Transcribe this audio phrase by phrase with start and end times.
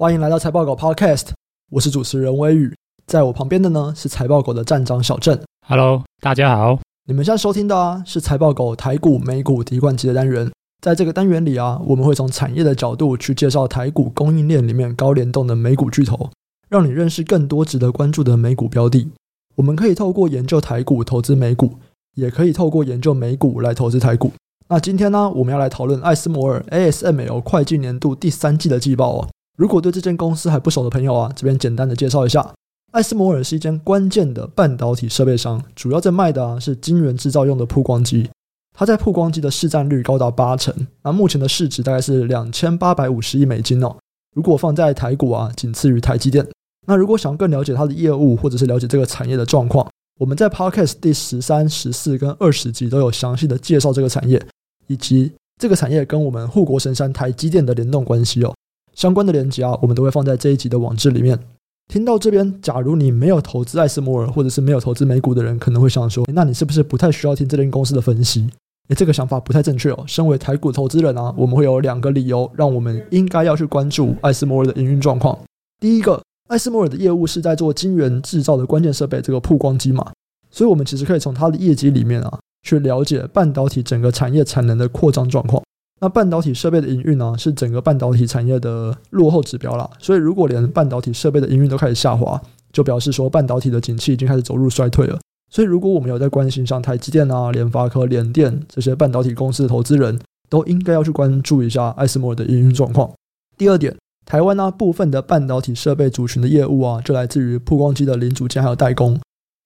[0.00, 1.30] 欢迎来到财报狗 Podcast，
[1.72, 2.72] 我是主持人微宇，
[3.08, 5.36] 在我旁边的呢是财报狗的站长小郑。
[5.66, 6.78] Hello，大家好。
[7.06, 10.48] 你们现在收听的啊是财报狗台股、美股滴灌机的单元，
[10.80, 16.30] 在这个单元里啊，我们会从产业的角度去介绍台股供应链里面高联动的美股巨头，
[16.68, 19.10] 让你认识更多值得关注的美股标的。
[19.56, 21.72] 我们可以透过研究台股投资美股，
[22.14, 24.30] 也可以透过研究美股来投资台股。
[24.68, 29.28] 那今天呢，我们要来讨论艾斯摩尔 ASML 会计年度第三季的季报哦。
[29.58, 32.54] 如果对这间公司还不熟的朋友啊，这边简单的介绍一下，
[32.92, 38.30] 艾斯摩尔是一间关键的半导体设备商，主要在卖的啊是晶圆制造用的曝光机。
[38.76, 43.96] 它在曝光机的市占率高达八成，那目前的市值大概是两千八百五十亿美金哦。
[44.36, 46.46] 如果放在台股啊，仅次于台积电。
[46.86, 54.40] 那如果想更了解它的业务，或者是了解这个产业的状况，我们在 Podcast 第十三、十四跟二十集都有详细的介绍这个产业。
[54.86, 58.54] 以及这个产业跟我们护国神山台积电的联动关系哦，
[58.98, 61.38] 相关的链接啊，我们都会放在这一集的网志里面。
[61.86, 68.50] 听到这边，假如你没有投资艾斯摩尔，或者是没有投资美股的人，可能会想说，那你是不是不太需要听这间公司的分析？
[68.88, 70.02] 诶，这个想法不太正确哦。
[70.08, 75.38] 身为台股投资人啊，我们会有两个理由，让我们应该要去关注艾斯摩尔的营运状况。
[75.78, 80.10] 第一个，艾斯摩尔的业务是在做晶圆制造的关键设备，这个曝光机嘛，
[80.50, 82.40] 所以我们其实可以从它的业绩里面啊。
[82.66, 85.62] 去了解半导体整个产业产能的扩张状况。
[86.00, 89.88] 那半导体设备的营运呢，是整个半导体产业的落后指标啦。
[89.98, 92.40] 所以，如果连半导体设备的营运都开始下滑，
[92.72, 95.18] 就表示说半导体的景气已经开始走入衰退了。
[95.50, 103.10] 所以，如果我们有在关心像台积电啊、联发科、联电这些半导体公司的投资人，都应该要去关注一下艾斯摩尔的营运状况。
[103.56, 109.18] 第二点，台湾呢、部分的半导体设备族群的业务啊，就来自于曝光机的零组件还有代工。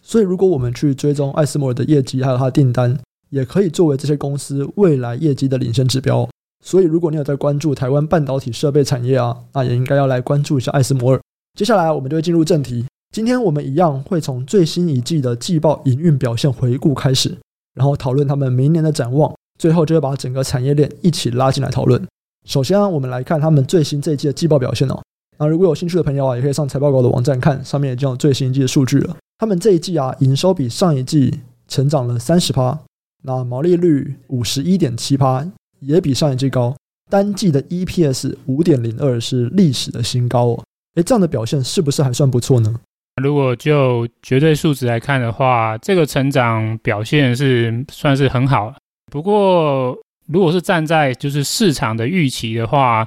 [0.02, 2.98] 所以，如果我们去追踪艾斯摩尔的业绩，还有它的订单，
[3.32, 6.28] 也可以作为这些公司未来业绩的领先指标。
[6.62, 11.20] 所以，如果你有在关注台湾半导体设备产业啊，那也应该要来关注一下艾斯摩尔。
[11.58, 12.84] 接下来，我们就会进入正题。
[13.10, 17.36] 今天我们一样会从最新一季的季报营运表现回顾开始，
[17.74, 22.00] 然后讨论他们明年的展望，最后就会把整个产业链一起拉进来讨论。
[22.46, 25.00] 首先啊，我们来看他们最新这一季的季报表现哦。
[25.38, 29.16] 那如果有兴趣的朋友啊，也可以上财报狗的网站看，上面已经有最新一季的数据了。
[29.38, 32.78] 他们这一季啊，营收比上一季成长了三十趴，
[33.22, 35.46] 那毛利率五十一点七趴，
[35.80, 36.76] 也比上一季高。
[37.10, 40.64] 单季的 EPS 五点零二是历史的新高哦。
[40.94, 42.74] 诶，这样的表现是不是还算不错呢？
[43.22, 48.74] 如果就绝对数值来看的话，这个成长表现是算是很好。
[49.10, 53.06] 不过，如果是站在就是市场的预期的话，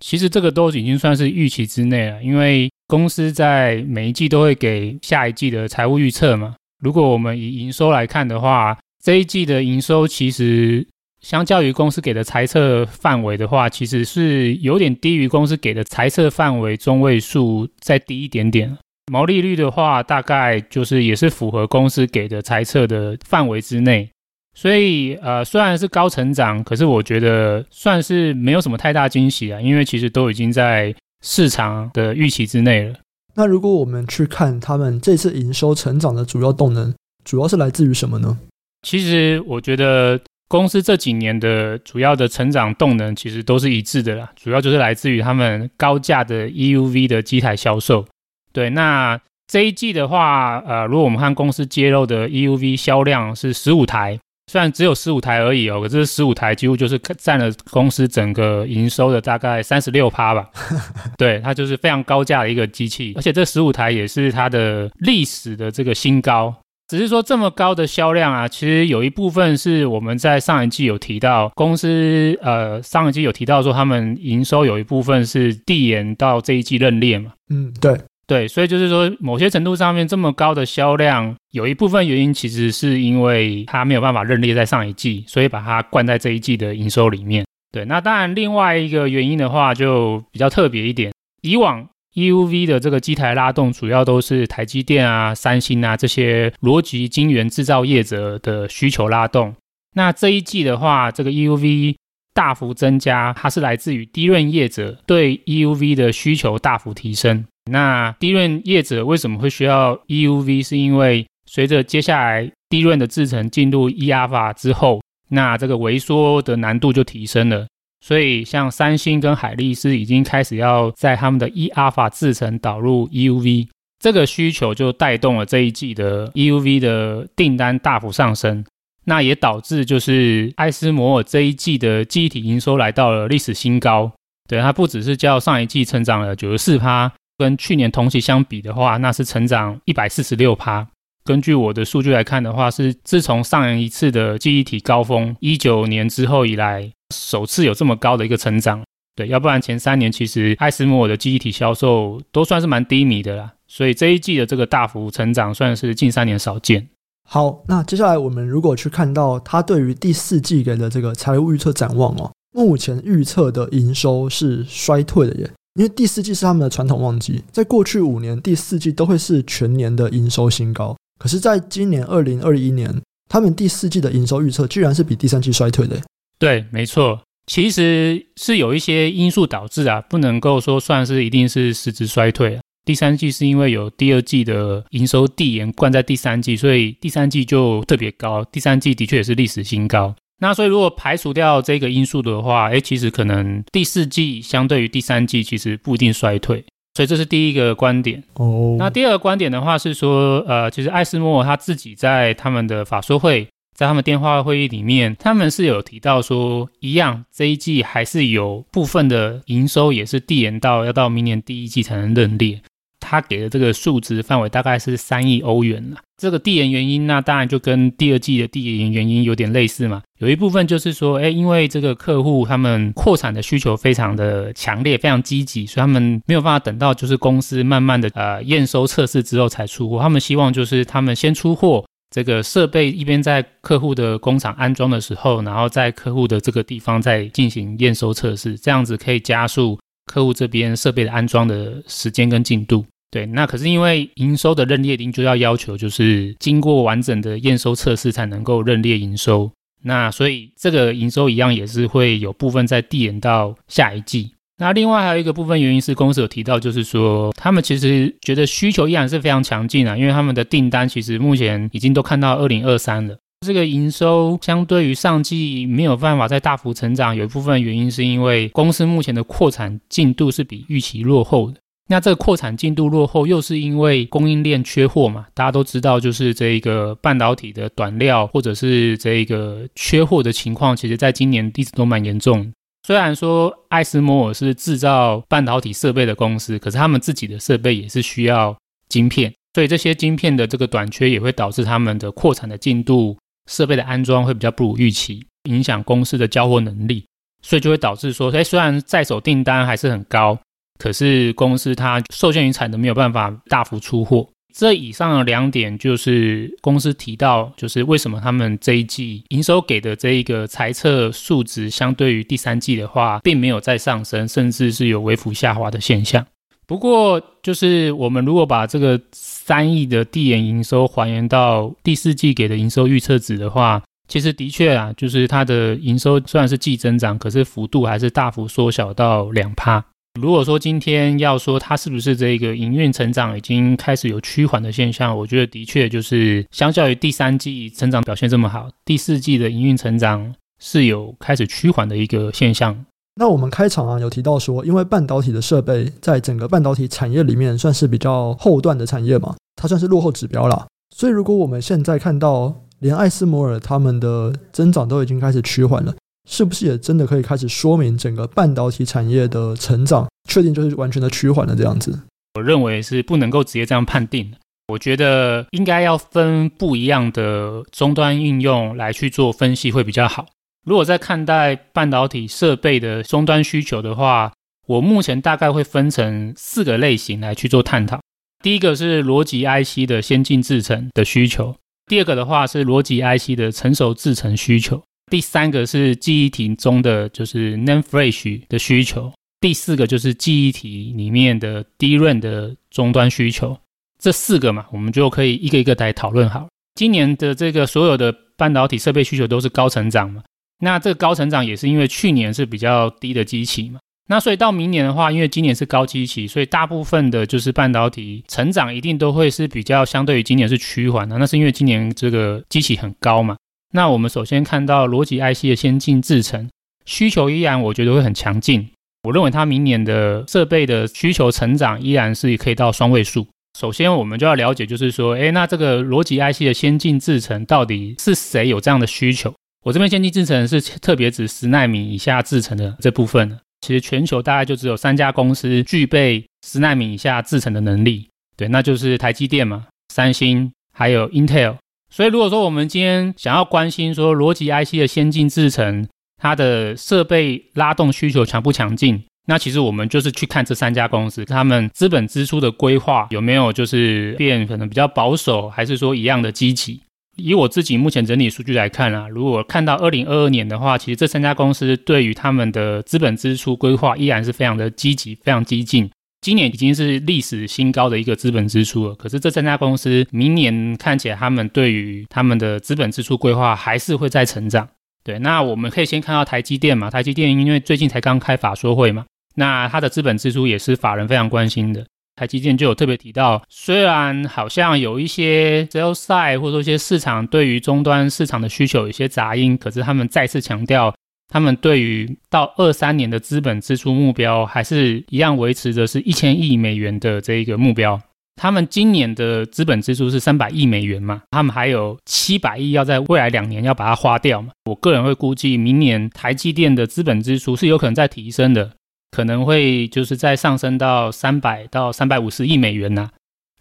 [0.00, 2.70] 其实这个都已经算是预期之内了，因为。
[2.88, 6.54] 公司在每一季都会给下一季的财务预测嘛。
[6.78, 10.84] 如果我们以营收来看的话，这一季的营收其实
[11.20, 18.76] 相较于公司给的猜测范围的话，其实是有点低于公司给的猜测范围中位数再低一点点。
[19.12, 24.10] 毛利率的话，大概就是也是符合公司给的猜测的范围之内。
[24.58, 30.92] 所以呃，虽然是高成长，可是我觉得算是没有什么太大惊喜啊，因为其实都已经在。
[31.22, 32.94] 市场的预期之内了。
[33.34, 38.38] 那如果我们去看他们这次营收成长的主要动能，主要是来自于什么呢？
[38.82, 48.06] 其实我觉得公司这几年的主要的成长动能其实都是一致的啦，主要就是来自于他们高价的 EUV 的机台销售。
[48.52, 54.18] 对，那这一季的话，呃，如果我们看公司揭露的 EUV 销量是十五台。
[54.48, 60.48] 虽然只有十五台而已哦，可是十五台几乎就是占了公司整个营收的大概三十六趴吧。
[61.18, 66.54] 对，它就是非常高价的一个机器，而且这十五台也是它的历史的这个新高。
[66.88, 77.32] 只是说这么高的销量啊，其实有一部分是我们在上一季有提到，公司呃上一季有提到说他们营收有一部分是递延到这一季认列嘛。
[77.50, 77.98] 嗯，对。
[78.28, 87.46] 对，所以就是说，某些程度上面这么高的销量，有一部分原因其实是因为它没有办法认列在上一季，所以把它灌在这一季的营收里面。
[87.70, 91.12] 对，那当然另外一个原因的话，就比较特别一点。
[91.42, 99.54] 以往 EUV 的这个机台拉动，主要都是台积电啊、三星啊这些逻辑晶圆制造业者的需求拉动。
[99.94, 101.94] 那这一季的话，这个 EUV
[102.34, 107.44] 大幅增加，它是来自于低润业者对 EUV 的需求大幅提升。
[107.70, 110.66] 那低润业者为什么会需要 EUV？
[110.66, 117.66] 是因为随着接下来低润的制程进入 e a l a 之后，那这个萎缩的难度就提升了。
[118.00, 128.64] 所以像三星跟海力士已经开始要在他们的 eAlpha 制程导入 EUV，这个需求就带动了这一季的 EUV 的订单大幅上升。
[129.08, 134.10] 那也导致就是艾斯摩尔这一季的记忆体营收来到了历史新高。
[134.48, 140.86] 对，它不只是较上一季成长了九十四趴，跟去年同期相比的话，那是成长一百四十六趴。
[141.24, 148.82] 根据我的数据来看的话，是自从上一次的记忆体高峰一九年之后以来，首次有这么高的一个成长。
[149.14, 153.54] 对，要不然前三年其实艾斯摩尔的记忆体销售都算是蛮低迷的啦。
[153.66, 156.88] 所以这一季的这个大幅成长算是近三年少见。
[157.28, 170.96] 好，那接下来我们如果去看到他对于第四季给的这个财务预测展望哦，目前预测的营收是衰退的耶，因为第四季是他们的传统旺季，在过去五年第四季都会是全年的营收新高。
[171.18, 172.94] 可是，在今年二零二一年，
[173.28, 176.00] 他们第四季的营收预测居然是比第三季衰退的。
[176.38, 182.60] 对，没错，其实是有一些因素导致啊，不能够说算是一定是实质衰退啊。
[182.84, 188.44] 第三季是因为有第二季的营收递延灌在第三季，所以第三季就特别高。
[188.44, 190.14] 第三季的确也是历史新高。
[190.38, 196.64] 那所以如果排除掉这个因素的话，诶，其实可能第四季相对于第三季其实不一定衰退。
[196.94, 198.76] 所以这是第一个观点哦。
[198.78, 203.46] 那第二个观点的话是说，呃，其实艾斯莫他自己在他们的法说会，
[203.76, 212.60] 在他们电话会议里面，他们是有提到说，一样这一季还是有部分的营收也是递延到要到明年第一季才能认列。
[212.98, 215.98] 他给的这个数值范围大概是三亿欧元了。
[216.16, 220.02] 这个递延原因，那当然就跟第二季的递延原因有点类似嘛。
[220.18, 230.00] 有一部分就是说，哎，因为这个客户他们扩产的需求非常的强烈，非常积极，所以他们没有办法等到就是公司慢慢的呃验收测试之后才出货。
[230.00, 231.84] 他们希望就是他们先出货，
[232.16, 242.86] 这个设备一边在客户的工厂安装的时候，然后在客户的这个地方再进行验收测试，这样子可以加速客户这边设备的安装的时间跟进度。
[243.10, 249.52] 对，那可是因为营收的认列定就要要求，就是经过完整的验收测试才能够认列营收。
[249.82, 254.30] 那所以这个营收一样也是会有部分在递延到下一季。
[254.58, 263.16] 那另外还有一个部分原因是公司有提到，就是说他们其实觉得需求依然是非常强劲啊，因为他们的订单其实目前已经都看到二零二三了。
[263.46, 271.58] 这个营收相对于上季没有办法再大幅成长，有一部分原因是因为公司目前的扩产进度是比预期落后的。
[271.88, 275.26] 那这个扩产进度落后，又是因为供应链缺货嘛？
[275.34, 282.50] 大家都知道，就是这一个半导体的短料，或者是这一个缺货的情况，其实在今年一直都蛮严重。
[282.86, 288.56] 虽然说艾斯摩尔是制造半导体设备的公司，可是他们自己的设备也是需要
[288.88, 293.18] 晶片，所以这些晶片的这个短缺也会导致他们的扩产的进度、
[293.50, 297.04] 设备的安装会比较不如预期，影响公司的交货能力，
[297.42, 300.38] 所以就会导致说，哎，虽然在手订单还是很高。
[300.78, 304.28] 可是公司它受限于产能，没有办法大幅出货。
[304.58, 316.24] 这以上的两点就是公司提到，就是为什么他们这一季营收给的这一个财测数值，相对于第三季的话，并没有再上升，甚至是有微幅下滑的现象。
[316.66, 329.84] 不过，就是我们如果把这个三亿的递延营收还原到第四季给的营收预测值的话，其实的确啊，就是它的营收虽然是季增长，可是幅度还是大幅缩小到两趴。
[330.20, 342.86] 如果说今天要说它是不是这个营运成长已经开始有趋缓的现象，我觉得的确就是相较于第三季成长表现这么好，第四季的营运成长是有开始趋缓的一个现象。
[343.18, 350.66] 那我们开场啊有提到说，因为半导体的设备在整个半导体产业里面算是比较后段的产业嘛，它算是落后指标啦。
[350.94, 355.94] 所以如果我们现在看到连艾斯摩尔他们的增长都已经开始趋缓了。
[356.26, 361.98] 是不是也真的可以开始说明整个半导体产业的成长，确定就是完全的趋缓了这样子？
[362.34, 364.34] 我认为是不能够直接这样判定。
[364.68, 370.26] 我觉得应该要分不一样的终端应用来去做分析会比较好。
[370.66, 374.32] 如果在看待半导体设备的终端需求的话，
[374.66, 378.00] 我目前大概会分成四个类型来去做探讨。
[378.42, 381.54] 第一个是逻辑 IC 的先进制程的需求，
[381.86, 384.82] 第二个的话是逻辑 IC 的成熟制程需求。
[385.08, 393.56] 第三个是记忆体中的就是 NAND Flash 的需求，第四个就是记忆体里面的 DRAM 的终端需求。
[394.00, 396.48] 这四个嘛，我们就可以一个一个来讨论好。
[396.74, 400.22] 今年的这个所有的半导体设备需求都是高成长嘛，
[400.58, 413.36] 那这个高成长也是因为去年是比较低的机器嘛，那所以到明年的话，因为今年是高基期，所以大部分的就是半导体成长一定都会是比较相对于今年是趋缓的，那是因为今年这个基期很高嘛。
[413.76, 416.48] 那我们首先看到逻辑 IC 的先进制程
[416.86, 418.66] 需求依然，我觉得会很强劲。
[419.02, 423.26] 我认为它明年的设备的需求成长依然是可以到双位数。
[423.58, 429.34] 首先，我们就要了解，就是说，诶，那这个逻辑 IC 的先进制程到底是谁有这样的需求？
[429.62, 433.38] 我这边先进制程是特别指十奈米以下制程的这部分。
[433.60, 441.56] 其实全球大概就只有三家公司具备十奈米以下制程的能力，对，那就是台积电嘛、三星还有 Intel。
[441.90, 445.86] 所以如果说我们今天想要关心说逻辑 IC 的先进制程，
[446.20, 456.80] 它的设备拉动需求强不强劲，那其实我们就是去看这三家公司，他们资本支出的规划有没有就是变可能比较保守，还是说一样的积极。
[457.16, 465.90] 以我自己目前整理数据来看啊，如果看到二零二二年的话，其实这三家公司对于他们的资本支出规划依然是非常的积极、非常激进。
[466.26, 468.96] 今年已经是历史新高的一个资本支出了。
[468.96, 474.68] 可是这三家公司明年看起来，他们对于他们的资本支出规划还是会再成长。
[475.04, 479.04] 对，那我们可以先看到台积电嘛，台积电因为最近才刚开法说会嘛，
[479.36, 481.86] 那它的资本支出也是法人非常关心的。
[482.16, 490.92] 台积电就有特别提到，虽然好像有一些 sell side 或者说一些市场对于终端市场的需求有一些杂音，可是他们再次强调，
[491.36, 498.00] 他们对于到二三年的资本支出目标还是一样维持着是一千亿美元的这一个目标。
[498.36, 504.48] 他们今年的资本支出是三百亿美元嘛，他们还有七百亿要在未来两年要把它花掉嘛。
[504.64, 508.72] 我个人会估计，明年台积电的资本支出是有可能再提升的。
[509.10, 513.10] 可能会就是再上升到三百到三百五十亿美元呐、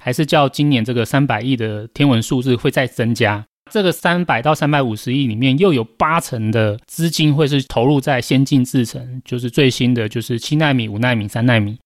[0.01, 3.45] 还是较今年这个三百亿的天文数字会再增加？
[3.71, 11.77] 这个三百到三百五十亿里面，又有八成的资金会是投入在先进制程，就是最新的就是七奈米、五奈米、三奈米。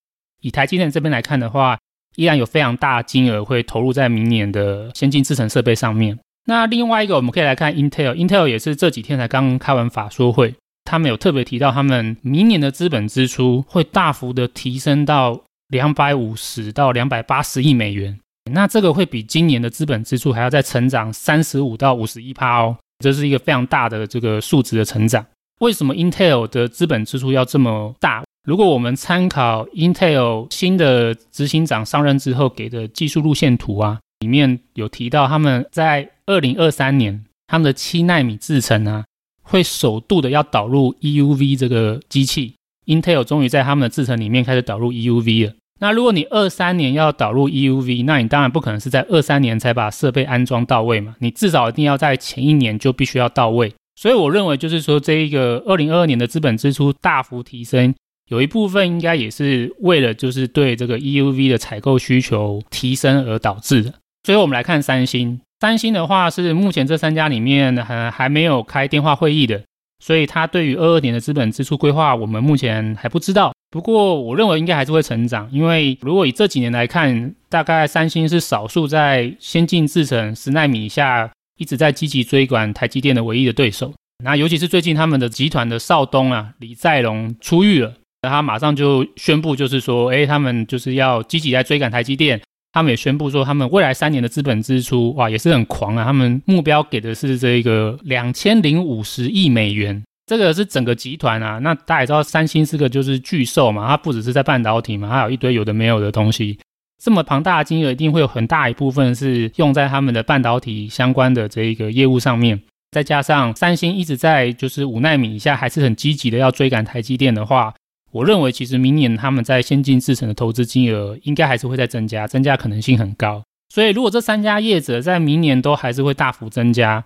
[0.42, 1.78] 以台积电这边来看的话，
[2.16, 6.18] 依然有非常大金额会投入在明年的先进制程设备上面。
[6.46, 10.56] 那另外一个，我们可以来看 Intel，Intel 也是这几天才刚开完法说会。
[10.86, 18.20] 他们有特别提到，他们明年的资本支出会大幅的提升到两百五十到两百八十亿美元。
[18.54, 25.26] 那这个会比今年的资本支出还要再成长三十五到五十一趴哦，这是一个非常大的这个数值的成长。
[25.60, 28.24] 为什么 Intel 的资本支出要这么大？
[28.48, 39.06] 如果我们参考 Intel 新的执行长上任之后给的技术路线图啊，里面有提到他们在二零二三年他们的七纳米制程啊。
[39.42, 42.54] 会首度的要导入 EUV 这个机器
[42.86, 45.54] ，Intel 终于在他们的制程里面开始导入 EUV 了。
[45.80, 53.74] 那如果你二三年要导入 EUV，那你当然不可能是在二三年才把设备安装到位嘛，你至少一定要在前一年就必须要到位。
[53.96, 57.94] 所以我认为就是说，这一个二零二二年的资本支出大幅提升，
[58.30, 63.94] 有一部分应该也是为了就是对这个 EUV 的采购需求提升而导致的。
[64.24, 65.40] 最后我们来看三星。
[65.60, 69.62] 三星的话是目前这三家里面还还没有开电话会议的，
[70.00, 73.54] 所以它对于二二年的资本支出规划，我们目前还不知道。
[73.72, 83.94] 不过我认为应该还是会成长，因为如果以这几年来看，大概三星是少数在先进制程十纳米以下一直在积极追赶台积电的唯一的对手。
[84.24, 92.42] 那尤其是最近他们的集团的少东啊李在镕出狱了，他马上就宣布就是说，哎，他们就是要积极来追赶台积电。
[92.72, 96.04] 他们也宣布说，他们未来三年的资本支出，哇，也是很狂啊！
[96.04, 100.04] 他们目标给的是这个两千零五十亿美元，
[100.38, 101.58] 这个是整个集团啊。
[101.60, 106.60] 那大家也知道，三星是个就是巨兽嘛，它不只是在半导体嘛，它有一堆有的没有的东西。
[107.04, 112.62] 这么庞大的金额，一定会有很大一部分是用在他们的半导体相关的这一个业务上面。
[112.92, 117.74] 再加上三星一直在就是五奈米以下，还是很积极的要追赶台积电的话。
[118.12, 123.44] 我认为，其实明年他们在先进制程的投资金额应该还是会再增加，增加可能性很高。
[123.72, 127.06] 所以，如果这三家业者在明年都还是会大幅增加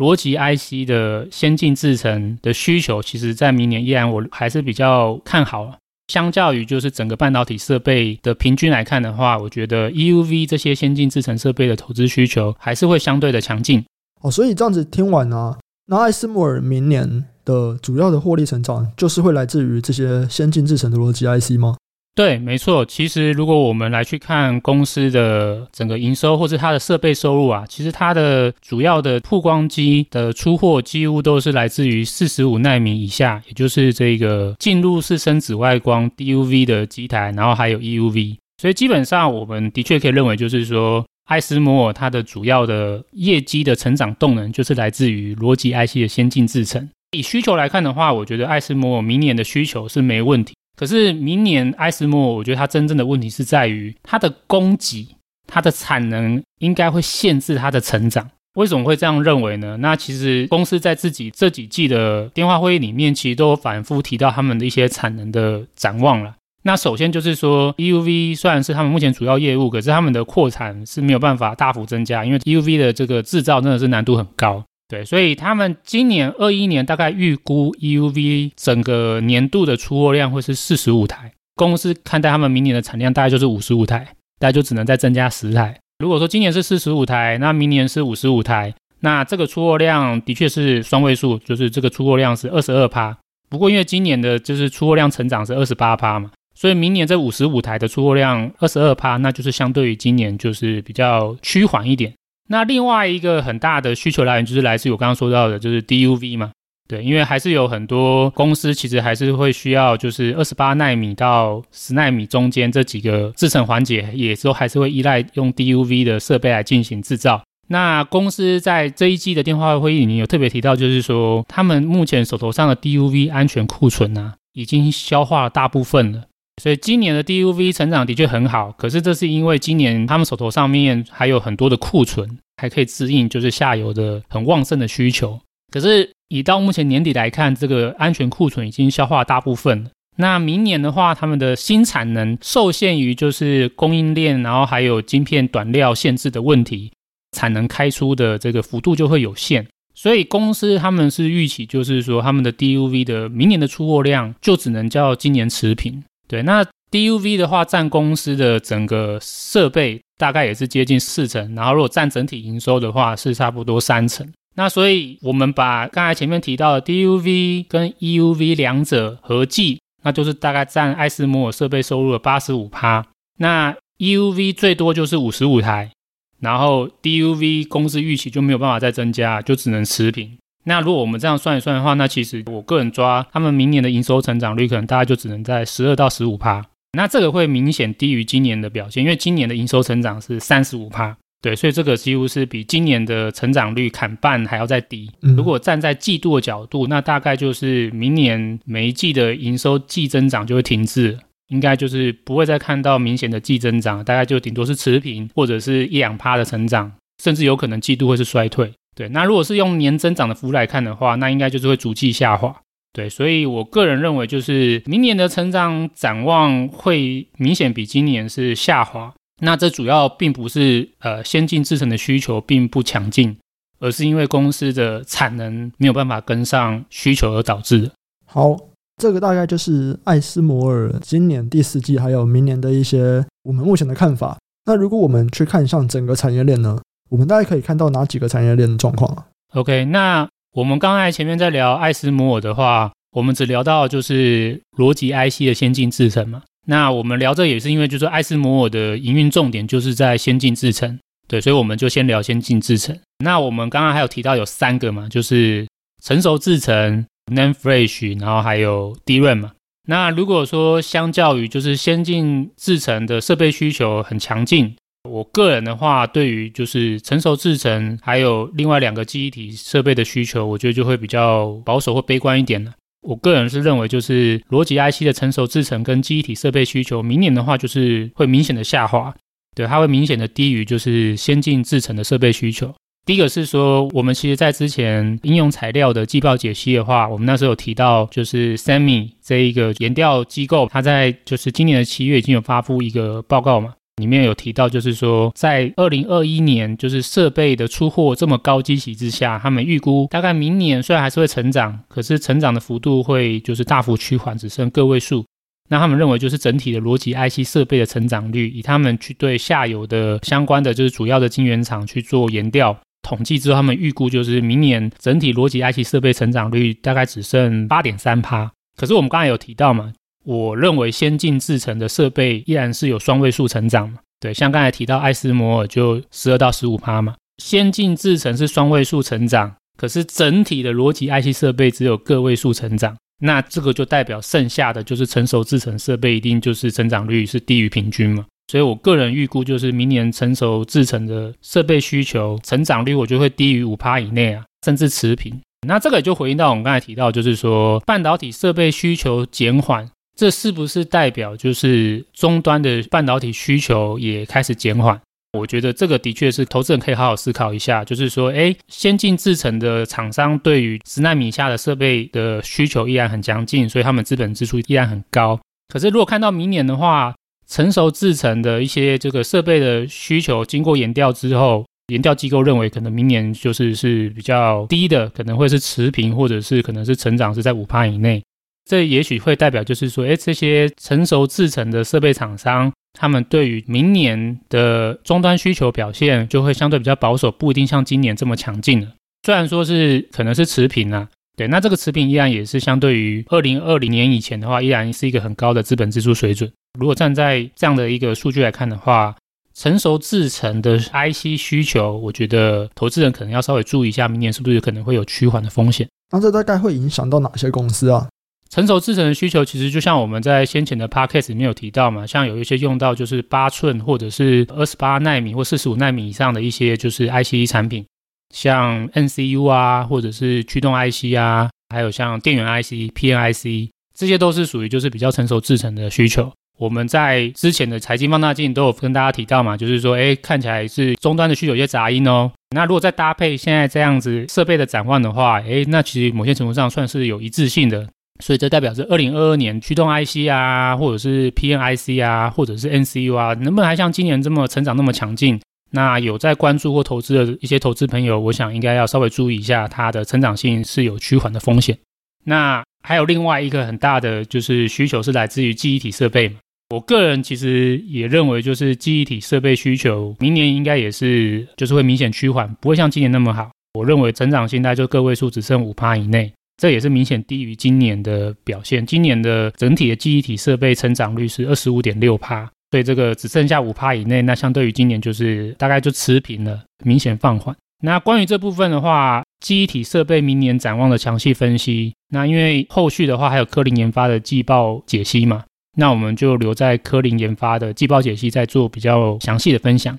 [0.00, 5.74] 逻辑 IC 的先进制程的需求，其实在明年依然我还是比较看好。
[6.08, 13.84] 相较于就是整个半导体设备的平均来看的话，我觉得 EUV 这些先进制程设备的投资需求还是会相对的强劲。
[14.22, 21.76] 哦，所以这样子听完啊，那艾斯摩尔明年的主要的获利成长，就是会来自于这些先进制程的逻辑 IC 吗？
[22.12, 22.84] 对，没错。
[22.84, 38.36] 其实如果我们来去看公司的整个营收或者它的设备收入啊，其实它的主要的曝光机的出货几乎都是来自于四十五奈米以下，也就是这个进入式深紫外光 DUV 的机台，然后还有 EUV。
[38.60, 46.90] 所以基本上我们的确可以认为，就是说艾斯摩尔它的主要的业绩的成长动能，就是来自于逻辑 IC 的先进制程。
[47.16, 50.54] 以需求来看的话，我觉得艾斯摩尔明年的需求是没问题。
[50.80, 55.06] 可是明年埃斯莫，我觉得它真正的问题是在于它的供给、
[55.46, 58.30] 它的产能应该会限制它的成长。
[58.54, 59.76] 为什么会这样认为呢？
[59.80, 66.34] 那其实公司在自己这几季的电话会议里面，其实都反复提到他们的一些产能的展望了。
[66.62, 74.64] 那首先就是说，EUV 虽然是他们目前主要业务，可是他们的扩产是没有办法大幅增加，因为 EUV 的这个制造真的是难度很高。
[74.90, 81.32] 对，所以他们今年二一年大概预估 EUV 整个年度的出货量会是四十五台。
[81.54, 83.98] 公司看待他们明年的产量大概就是五十五台，
[84.40, 85.78] 大概就只能再增加十台。
[86.00, 93.16] 如果说今年是四十五台，那明年是五十五台，那这个出货量的确是双位数，就是这个出货量是二十二趴。
[93.48, 102.12] 不过因为今年的就是出货量成长是二十八趴嘛，所以明年这五十五台的出货量二十二趴，那就是相对于今年就是比较趋缓一点。
[102.52, 106.50] 那另外一个很大的需求来源就是来自于我刚刚说到的，就是 DUV 嘛，
[106.88, 117.40] 对，因为还是有很多公司其实还是会需要，就是二十八纳米到十纳米中间这几个制程环节，也都还是会依赖用 DUV 的设备来进行制造。
[117.68, 126.24] 那公司在这一季的电话会议里面有特别提到，就是说他们目前手头上的 DUV 安全库存啊，已经消化了大部分了。
[126.62, 135.40] 所以今年的 DUV 成长的确很好，可是这是因为今年他们手头上面还有很多的库存，还可以支应就是下游的很旺盛的需求。
[135.72, 139.90] 可是以到目前年底来看，这个安全库存已经消化大部分了。
[140.16, 146.92] 那明年的话，他们的新产能受限于就是供应链，然后还有晶片短料限制的问题，
[147.32, 149.66] 产能开出的这个幅度就会有限。
[149.94, 156.02] 所以公司他们是预期，就是说他们的 DUV 的明年的出货量就只能叫今年持平。
[156.30, 164.24] 对，那 DUV 的话占公司的整个设备大概也是接近四成，然后如果占整体营收的话是差不多三成。
[164.54, 173.04] 那所以我们把刚才前面提到的 DUV 跟 EUV 两者合计，那就是大概占艾斯摩尔设备收入的八十五趴。
[173.38, 175.90] 那 EUV 最多就是五十五台，
[176.38, 180.38] 然后 DUV 公司预期就没有办法再增加，就只能持平。
[180.64, 186.64] 那如果我们这样算一算的话，那其实我个人抓他们明年的营收成长率，可能大概就只能在十二到十五趴。
[186.92, 195.10] 那这个会明显低于今年的表现，因为今年的营收成长是三十五趴，对，所以这个几乎是比今年的成长率砍半还要再低。
[195.20, 201.16] 如果站在季度的角度，那大概就是明年每一季的营收季增长就会停滞，
[201.48, 208.72] 应该就是不会再看到明显的季增长，大概就顶多是持平或者是一两趴的成长，甚至有可能季度会是衰退。
[208.94, 212.54] 对，那如果是用年增长的幅来看的话，那应该就是会逐季下滑。
[212.92, 219.14] 对，所以我个人认为，就是明年的成长展望会明显比今年是下滑。
[219.42, 223.36] 那这主要并不是呃先进制程的需求并不强劲，
[223.78, 227.92] 而是因为公司的产能没有办法跟上需求而导致的。
[228.26, 228.56] 好，
[229.00, 234.36] 这个大概就是艾斯摩尔今年第四季还有明年的一些我们目前的看法。
[234.66, 236.78] 那如果我们去看上整个产业链呢？
[237.10, 246.42] 我们大概可以看到哪几个产业链的状况啊？OK，那我们刚才前面在聊艾斯摩尔的话，我们只聊到就是逻辑 IC 的先进制程嘛。
[246.66, 252.96] 那我们聊这也是因为就是艾斯摩尔的营运重点就是在先进制程，对，所以我们就先聊先进制程。
[253.24, 255.66] 那我们刚刚还有提到有三个嘛，就是
[256.04, 259.52] 成熟制程、nan fresh，然后还有 DRAM 嘛。
[259.88, 264.76] 那如果说相较于就是先进制程的设备需求很强劲。
[265.08, 272.72] 我个人的话，对于就是成熟制程还有另外两个记忆体设备的需求，我觉得就会比较保守或悲观一点了。
[273.02, 279.14] 我个人是认为，就是逻辑 IC 的成熟制程跟记忆体设备需求，明年的话就是会明显的下滑，
[279.56, 282.74] 对，它会明显的低于就是先进制程的设备需求。
[283.06, 293.72] 第一个是说，我们其实在之前应用材料的季报解析的话，我们那时候有提到，就是 SEMI 这一个研调机构，它在就是今年的七月已经有发布一个报告嘛。
[294.00, 305.24] 里面有提到，就是说，在二零二一年，就是设备的出货这么高基期之下，他们预估大概明年虽然还是会成长，可是成长的幅度会就是大幅趋缓，只剩个位数。
[305.68, 318.50] 那他们认为，就是整体的逻辑 IC 设备的成长率，以他们去对下游的相关的就是主要的晶圆厂去做研调统计之后，他们预估就是明年整体逻辑 IC 设备成长率大概只剩八点三趴。
[318.76, 319.92] 可是我们刚才有提到嘛。
[320.24, 345.40] 我认为先进制程的设备依然是有双位数成长嘛，对，像刚才提到艾斯摩尔就十二到十五趴嘛，先进制程是双位数成长，可是整体的逻辑 IC 设备只有个位数成长，那这个就代表剩下的就是成熟制程设备一定就是成长率是低于平均嘛，所以我个人预估就是明年成熟制程的设备需求成长率我就会低于五趴以内啊，甚至持平。
[345.66, 349.88] 那这个也就回应到我们刚才提到，就是说半导体设备需求减缓。
[350.20, 355.00] 这是不是代表就是终端的半导体需求也开始减缓？
[355.32, 357.82] 我觉得这个的确是投资人可以好好思考一下。
[357.82, 365.40] 就是说，哎，先进制程的厂商对于十奈米以下的设备的需求依然很强劲，所以他们资本支出依然很高。
[365.72, 367.14] 可是如果看到明年的话，
[367.48, 378.22] 成熟制程的一些这个设备的需求经过研调之后，研调机构认为可能明年就是是比较低的，可能会是持平，或者是可能是成长是在五趴以内。
[378.64, 388.88] 这也许会代表就是说，哎，这些成熟制程的设备厂商，他们对于明年的终端需求表现就会相对比较保守，不一定像今年这么强劲了。
[389.24, 396.50] 虽然说是可能是持平啊，对，那这个持平依然也是相对于二零二零年以前的话，依然是一个很高的资本支出水准。
[396.78, 399.14] 如果站在这样的一个数据来看的话，
[399.52, 405.88] 成熟制程的 IC 需求，我觉得投资人可能要稍微注意一下，明年是不是有可能会有趋缓的风险。
[406.12, 408.08] 那这大概会影响到哪些公司啊？
[408.50, 417.86] 成熟制程的需求，其实就像我们在先前的 podcast 里面有提到嘛，像有一些用到就是八寸或者是二十八纳米或四十五纳米以上的一些就是 IC 产品，
[418.34, 426.32] 像 NCU 啊，或者是驱动 IC 啊，还有像电源 IC、PNIC，这些都是属于就是比较成熟制程的需求。
[426.58, 432.30] 我们在之前的财经放大镜都有跟大家提到嘛，就是说，哎，看起来是终端的需求有些杂音哦。
[432.54, 437.88] 那如果再搭配现在这样子设备的展望的话，哎，那其实某些程度上算是有一致性的。
[438.20, 445.40] 所以这代表着二零二二年驱动 IC 啊，或者是 PNIC 啊，或者是 NCU 啊，能不能还像今年这么成长那么强劲？
[445.72, 451.78] 那有在关注或投资的一些投资朋友，我想应该要稍微注意一下，它的成长性是有趋缓的风险。
[452.24, 456.36] 那还有另外一个很大的就是需求是来自于记忆体设备嘛。
[456.74, 463.50] 我个人其实也认为，就是记忆体设备需求明年应该也是就是会明显趋缓，不会像今年那么好。
[463.74, 466.32] 我认为成长性大概就个位数只剩五趴以内。
[466.60, 468.84] 这也是明显低于今年的表现。
[468.84, 474.20] 今年的整体的记忆体设备成长率是二十五点六趴，所以这个只剩下五趴以内。
[474.20, 477.56] 那相对于今年就是大概就持平了，明显放缓。
[477.82, 485.44] 那关于这部分的话，记忆体设备明年展望的详细分析，那因为后续的话还有科林研发的季报解析嘛，
[485.78, 489.98] 那我们就留在科林研发的季报解析再做比较详细的分享。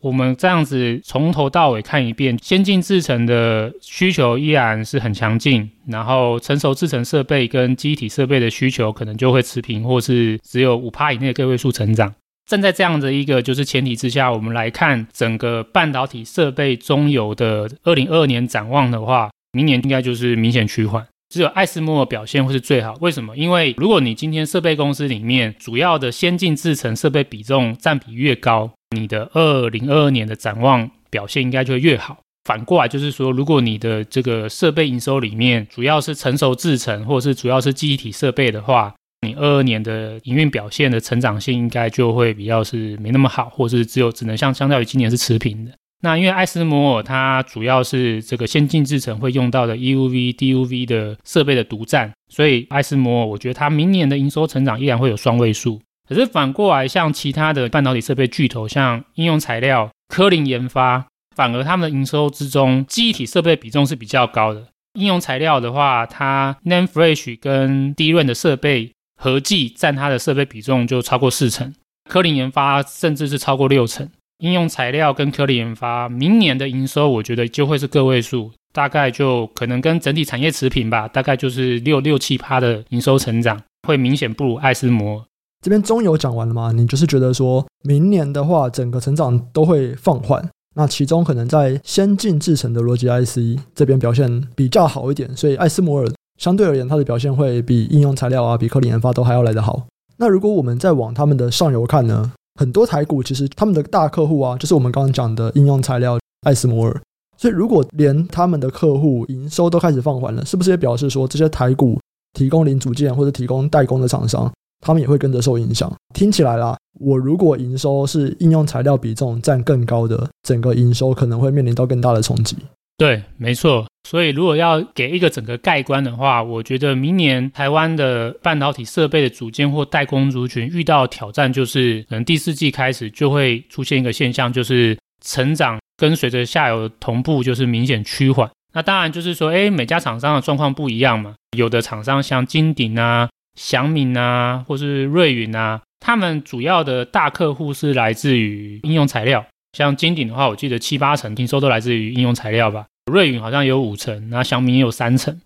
[0.00, 12.14] 我们这样子从头到尾看一遍，先进制程的需求依然是很强劲，然后成熟制程设备跟机体设备的需求可能就会持平，或是只有五趴以内的个位数成长。
[12.48, 22.94] 站在这样的一个就是前提之下，我们来看整个半导体设备中游的二零二二年展望的话，明年应该就是明显趋缓，只有艾斯莫表现会是最好。
[23.00, 23.36] 为什么？
[23.36, 32.18] 因为如果你今天设备公司里面主要的先进制程设备比重占比越高，你的二零二二年的展望表现应该就会越好。
[32.44, 45.72] 反过来就是说，如果你的这个设备营收里面主要是成熟制程，或者是主要是记忆体设备的话，你二二年的营运表现的成长性应该就会比较是没那么好，或是只有只能像相较于今年是持平的。
[46.00, 55.80] 那因为艾斯摩尔它主要是这个先进制程会用到的 EUV、DUV 的设备的独占，所以艾斯摩尔我觉得它明年的营收成长依然会有双位数。
[56.08, 64.68] 可是反过来，像其他的半导体设备巨头，像应用材料、科林研发，反而他们的营收之中，记忆体设备比重是比较高的。
[64.94, 68.90] 应用材料的话，它 NAND Flash 跟 DRAM 的设备
[69.20, 71.74] 合计占它的设备比重就超过四成，
[72.08, 74.08] 科林研发甚至是超过六成。
[74.38, 85.27] 应用材料跟科林研发明年的营收，我觉得就会是个位数，大概就可能跟整体产业持平吧，大概就是六六七趴的营收成长，会明显不如艾斯摩。
[85.60, 86.72] 这边中游讲完了吗？
[86.72, 90.48] 你就是觉得说明年的话，整个成长都会放缓。
[90.76, 99.86] 那其中可能在先进制程的逻辑 IC 这边表现比较好一点，所以艾斯摩尔相对而言，它的表现会比应用材料啊，比科林研发都还要来得好。
[100.18, 102.32] 那如果我们再往他们的上游看呢？
[102.60, 107.00] 很多台股其实他们的大客户啊，就是我们刚刚讲的应用材料艾斯摩尔。
[107.36, 111.98] 所以如果连他们的客户营收都开始放缓了，是不是也表示说这些台股
[112.32, 114.52] 提供零组件或者提供代工的厂商？
[114.80, 115.92] 他们也会跟着受影响。
[116.14, 122.56] 听起来啦，我如果营收是应用材料比重占更高的，整个营收可能会面临到更大的冲击。
[122.96, 123.86] 对，没错。
[124.08, 138.50] 所以如果要给一个整个概观的话，我觉得明年台湾的半导体设备的组件或代工族群遇到挑战，就是可能第四季开始就会出现一个现象，就是成长跟随着下游同步，就是明显趋缓。
[138.72, 141.34] 那当然就是说，哎，每家厂商的状况不一样嘛。
[141.56, 143.28] 有的厂商像金鼎啊。
[143.58, 149.44] 祥敏啊，或是瑞云啊，他们主要的大客户是来自于应用材料。
[149.76, 152.86] 像金鼎的话，我记得七八成听说都来自于应用材料吧。
[153.12, 155.38] 瑞云好像有五成，那祥敏也有三成。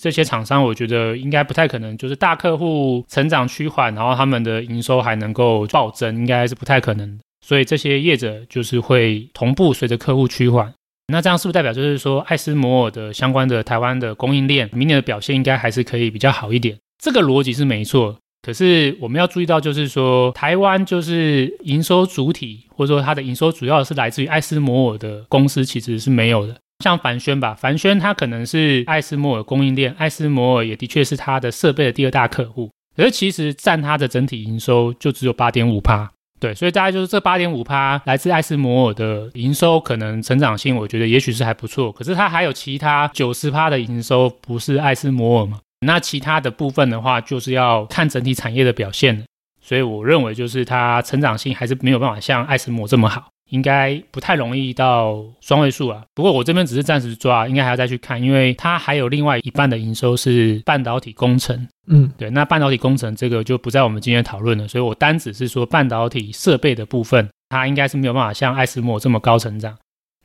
[0.00, 7.18] 这些厂商我觉得应该不太可能，就是大客户成长趋缓，然后他们的营收还能够暴增，应该是不太可能。
[7.44, 10.72] 所以这些业者就是会同步随着客户趋缓。
[11.12, 16.78] 那这样是不是代表就是说，艾斯摩尔的相关的台湾的供应链明年的表现应该还是可以比较好一点？
[16.98, 26.56] 这个逻辑是没错，可是我们要注意到，就是说台湾就是营收主体，或者说它的营收主要是来自于艾斯摩尔的公司，其实是没有的。
[26.84, 36.10] 像凡轩吧，凡轩它可能是艾斯摩尔供应链，艾斯摩尔也的确是它的设备的第二大客户，可是其实占它的整体营收就只有八点五趴。
[36.40, 41.90] 对，所以大概就是这八点五趴来自艾斯摩尔的营收，可能成长性，我觉得也许是还不错。
[41.90, 45.58] 可是它还有其他九十趴的营收不是艾斯摩尔嘛？
[45.80, 49.24] 那其他的部分的话，就是要看整体产业的表现。
[49.60, 53.28] 所以我认为就是它成长性还是没有办法像爱斯摩这么好。
[53.50, 69.74] 应该不太容易到双位数啊，不过我这边只是暂时抓，应该还要再去看，因为它还有另外一半的营收是半导体工程，嗯，对，那半导体工程这个就不在我们今天讨论了，所以我单只是说半导体设备的部分，它应该是没有办法像爱斯摩这么高成长。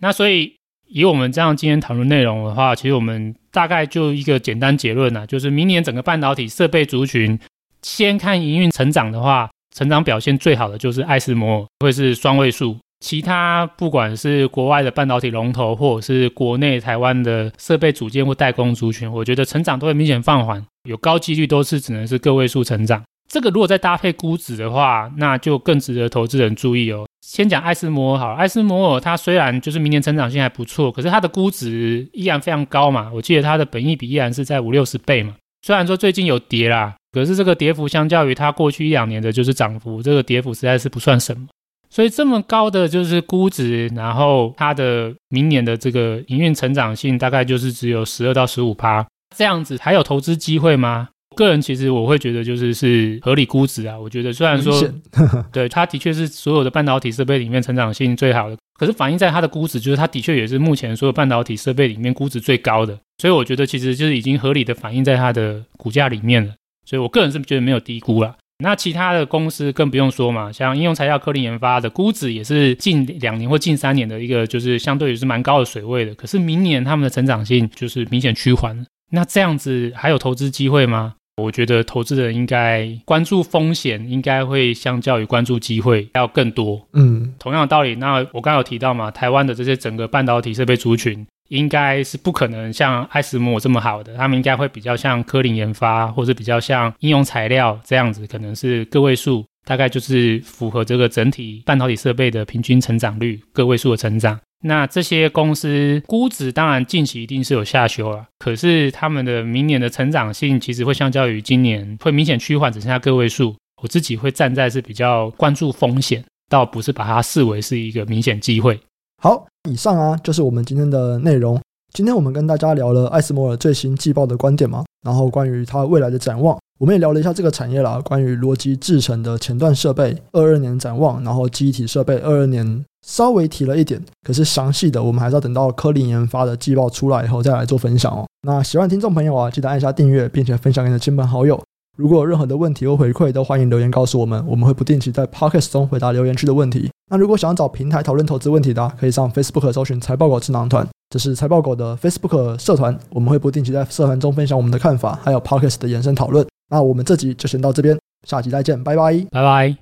[0.02, 0.54] 那所以
[0.90, 7.40] 以我们这样今天讨论内容的话，其实我们大概就一个简单结论啊，就是明年整个半导体设备族群，
[7.84, 12.78] 先看营运成长的话，成长表现最好的就是爱斯摩，会是双位数。
[13.00, 23.04] 其他不管是国外的半导体龙头，或者是国内台湾的设备组件或代工族群，我觉得成长都会明显放缓，有高几率都是只能是个位数成长。
[23.34, 27.08] 这个如果再搭配估值的话，那就更值得投资人注意哦。
[27.26, 33.10] 先讲艾斯摩尔好，艾斯摩尔它虽然就是明年成长性还不错，可是它的估值依然非常高嘛。
[33.12, 35.34] 我记得它的本益比依然是在五六十倍嘛。
[35.64, 41.48] 虽然说最近有跌啦，可是这个跌幅相较于它过去一两年的就是涨幅，这个跌幅实在是不算什么。
[41.90, 49.04] 所以这么高的就是估值，然后它的明年的这个营运成长性大概就是只有十二到十五趴，
[49.36, 51.10] 这样子还有投资机会吗？
[51.34, 54.00] 个人其实我会觉得就是是合理估值啊。
[54.00, 54.74] 我觉得虽然说，
[55.52, 62.98] 对，它的确是所有的半导体设备里面成长性最好的，可是反映在它的估值，就是它的确也是目前所有半导体设备里面估值最高的。
[63.18, 66.54] 所以我觉得其实就是已经合理的反映在它的股价里面了。
[66.86, 68.36] 所以我个人是觉得没有低估了。
[68.60, 76.14] 那其他的公司更不用说嘛，像应用材料、科林研发的估值也是近两年或近三年的一个，就是相对于是蛮高的水位的。
[76.16, 78.86] 可是明年他们的成长性就是明显趋缓。
[79.12, 81.16] 那这样子还有投资机会吗？
[81.38, 86.88] 我觉得投资人应该关注风险，应该会相较于关注机会要更多。
[86.94, 91.26] 嗯，同样的道理，那我刚刚有提到嘛，台湾的这些整个半导体设备族群。
[91.50, 104.40] 应该是不可能像爱斯摩这么好的，他们应该会比较像科林研发，或者比较像应用材料这样子，可能是个位数，大概就是符合这个整体半导体设备的平均成长率，个位数的成长。
[104.66, 113.56] 那这些公司估值当然近期一定是有下修了，可是他们的明年的成长性其实会相较于今年会明显趋缓，只剩下个位数。
[113.82, 118.80] 我自己会站在是比较关注风险，倒不是把它视为是一个明显机会。
[119.22, 121.62] 好，以上啊就是我们今天的内容。
[121.94, 128.02] 今天我们跟大家聊了艾斯摩尔最新季报的观点嘛，然后关于它未来的展望，我们也聊了一下这个产业啦。
[128.04, 138.26] 关于逻辑制成的前段设备二二年展望，然后机体设备二二年稍微提了一点，可是详细的我们还是要等到科林研发的季报出来以后再来做分享哦。
[138.46, 141.62] 那喜欢听众朋友啊，记得按下订阅，并且分享给你的亲朋好友。
[141.96, 146.90] 如果有任何的问题或回馈，都欢迎留言告诉我们，我们会不定期在 Podcast 中回答留言区的问题。
[147.12, 156.44] 那如果想要找平台讨论投资问题的，可以上 Facebook 搜寻财报狗智囊团，这是财报狗的 Facebook 社团，我们会不定期在社团中分享我们的看法，还有 Podcast 的延伸讨论。
[156.74, 157.96] 那我们这集就先到这边，
[158.28, 159.72] 下集再见，拜拜，拜拜。